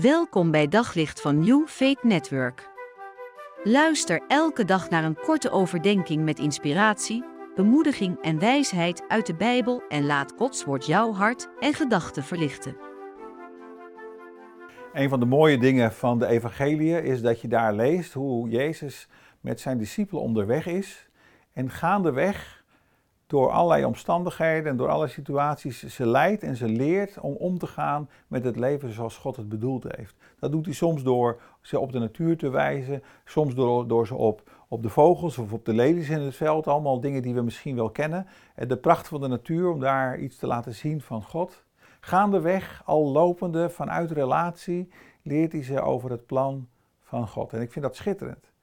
[0.00, 2.68] Welkom bij Daglicht van New Faith Network.
[3.62, 7.24] Luister elke dag naar een korte overdenking met inspiratie,
[7.54, 12.76] bemoediging en wijsheid uit de Bijbel en laat Gods woord jouw hart en gedachten verlichten.
[14.92, 19.08] Een van de mooie dingen van de evangelie is dat je daar leest hoe Jezus
[19.40, 21.08] met zijn discipelen onderweg is
[21.52, 22.63] en gaandeweg
[23.26, 27.66] door allerlei omstandigheden en door alle situaties ze leidt en ze leert om om te
[27.66, 30.14] gaan met het leven zoals God het bedoeld heeft.
[30.38, 34.14] Dat doet hij soms door ze op de natuur te wijzen, soms door, door ze
[34.14, 37.42] op, op de vogels of op de lelies in het veld, allemaal dingen die we
[37.42, 38.26] misschien wel kennen.
[38.54, 41.64] De pracht van de natuur om daar iets te laten zien van God.
[42.00, 44.88] Gaandeweg, al lopende vanuit relatie,
[45.22, 46.68] leert hij ze over het plan
[47.02, 47.52] van God.
[47.52, 48.53] En ik vind dat schitterend.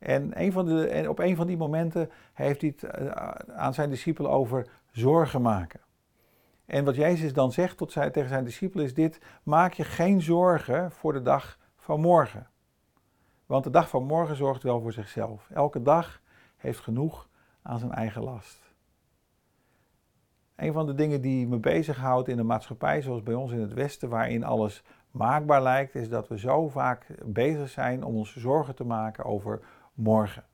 [0.00, 3.90] En, van de, en op een van die momenten heeft hij het eh, aan zijn
[3.90, 5.80] discipelen over zorgen maken.
[6.66, 10.22] En wat Jezus dan zegt tot zijn, tegen zijn discipelen is dit: maak je geen
[10.22, 12.46] zorgen voor de dag van morgen.
[13.46, 15.50] Want de dag van morgen zorgt wel voor zichzelf.
[15.50, 16.20] Elke dag
[16.56, 17.28] heeft genoeg
[17.62, 18.58] aan zijn eigen last.
[20.56, 23.72] Een van de dingen die me bezighoudt in de maatschappij, zoals bij ons in het
[23.72, 28.74] Westen, waarin alles maakbaar lijkt, is dat we zo vaak bezig zijn om ons zorgen
[28.74, 29.60] te maken over
[29.94, 30.44] morgen.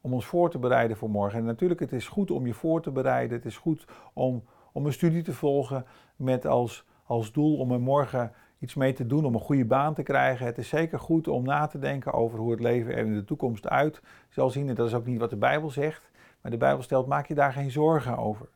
[0.00, 1.38] Om ons voor te bereiden voor morgen.
[1.38, 3.36] En natuurlijk, het is goed om je voor te bereiden.
[3.36, 7.80] Het is goed om, om een studie te volgen met als, als doel om er
[7.80, 10.46] morgen iets mee te doen, om een goede baan te krijgen.
[10.46, 13.24] Het is zeker goed om na te denken over hoe het leven er in de
[13.24, 14.68] toekomst uit zal zien.
[14.68, 16.10] En dat is ook niet wat de Bijbel zegt.
[16.40, 18.48] Maar de Bijbel stelt, maak je daar geen zorgen over.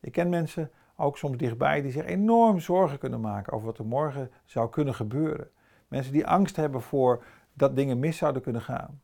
[0.00, 3.86] Ik ken mensen, ook soms dichtbij, die zich enorm zorgen kunnen maken over wat er
[3.86, 5.50] morgen zou kunnen gebeuren.
[5.88, 7.24] Mensen die angst hebben voor
[7.60, 9.00] dat dingen mis zouden kunnen gaan.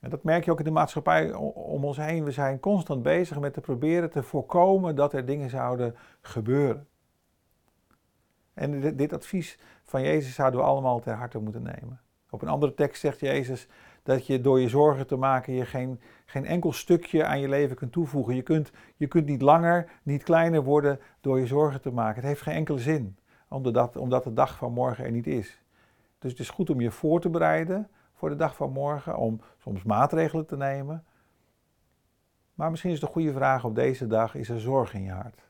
[0.00, 2.24] En dat merk je ook in de maatschappij om ons heen.
[2.24, 6.86] We zijn constant bezig met te proberen te voorkomen dat er dingen zouden gebeuren.
[8.54, 12.00] En dit, advies van Jezus zouden we allemaal ter harte moeten nemen.
[12.30, 13.68] Op een andere tekst zegt Jezus
[14.02, 17.76] dat je door je zorgen te maken je geen, geen enkel stukje aan je leven
[17.76, 18.34] kunt toevoegen.
[18.34, 22.14] Je kunt, je kunt niet langer, niet kleiner worden door je zorgen te maken.
[22.14, 23.18] Het heeft geen enkele zin,
[23.48, 25.62] omdat, omdat de dag van morgen er niet is.
[26.18, 29.40] Dus het is goed om je voor te bereiden voor de dag van morgen, om
[29.58, 31.04] soms maatregelen te nemen.
[32.54, 35.48] Maar misschien is de goede vraag op deze dag, is er zorg in je hart?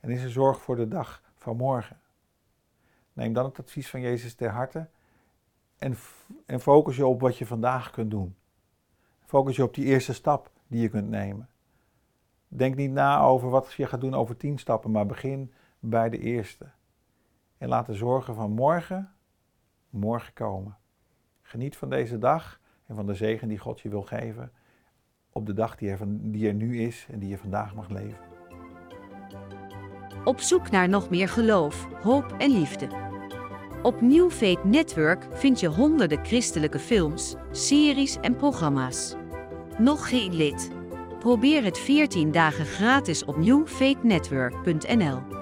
[0.00, 2.00] En is er zorg voor de dag van morgen?
[3.12, 4.88] Neem dan het advies van Jezus ter harte
[5.78, 5.96] en,
[6.46, 8.36] en focus je op wat je vandaag kunt doen.
[9.24, 11.48] Focus je op die eerste stap die je kunt nemen.
[12.48, 16.18] Denk niet na over wat je gaat doen over tien stappen, maar begin bij de
[16.18, 16.70] eerste.
[17.58, 19.15] En laat de zorgen van morgen
[19.90, 20.76] morgen komen.
[21.42, 24.52] Geniet van deze dag en van de zegen die God je wil geven
[25.36, 28.18] op de dag die er, die er nu is en die je vandaag mag leven.
[30.24, 32.88] Op zoek naar nog meer geloof, hoop en liefde.
[33.82, 39.14] Op New Faith Network vind je honderden christelijke films, series en programma's.
[39.78, 40.70] Nog geen lid?
[41.18, 45.35] Probeer het 14 dagen gratis op newfaithnetwork.nl.